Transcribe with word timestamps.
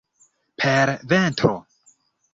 Per 0.63 0.95
ventro! 1.13 1.55